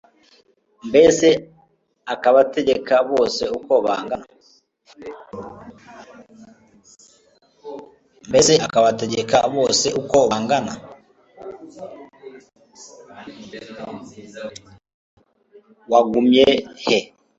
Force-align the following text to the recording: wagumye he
wagumye 15.91 16.47
he 16.87 16.97